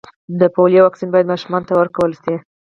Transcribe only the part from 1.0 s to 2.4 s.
باید و ماشومانو ته ورکړل سي.